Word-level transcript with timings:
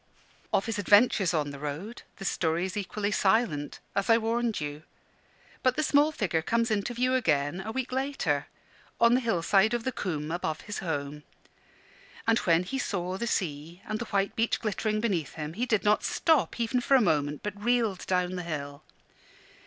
Of 0.51 0.65
his 0.65 0.79
adventures 0.79 1.31
on 1.31 1.51
the 1.51 1.59
road 1.59 2.01
the 2.17 2.25
story 2.25 2.65
is 2.65 2.75
equally 2.75 3.11
silent, 3.11 3.79
as 3.93 4.09
I 4.09 4.17
warned 4.17 4.59
you. 4.59 4.81
But 5.61 5.75
the 5.75 5.83
small 5.83 6.11
figure 6.11 6.41
comes 6.41 6.71
into 6.71 6.95
view 6.95 7.13
again, 7.13 7.61
a 7.61 7.71
week 7.71 7.91
later, 7.91 8.47
on 8.99 9.13
the 9.13 9.19
hillside 9.19 9.75
of 9.75 9.83
the 9.83 9.91
coombe 9.91 10.31
above 10.31 10.61
his 10.61 10.79
home. 10.79 11.21
And 12.25 12.39
when 12.39 12.63
he 12.63 12.79
saw 12.79 13.19
the 13.19 13.27
sea 13.27 13.83
and 13.85 13.99
the 13.99 14.05
white 14.05 14.35
beach 14.35 14.59
glittering 14.59 15.01
beneath 15.01 15.35
him, 15.35 15.53
he 15.53 15.67
did 15.67 15.83
not 15.83 16.03
stop, 16.03 16.59
even 16.59 16.81
for 16.81 16.95
a 16.95 16.99
moment, 17.01 17.43
but 17.43 17.63
reeled 17.63 18.07
down 18.07 18.37
the 18.37 18.41
hill. 18.41 18.81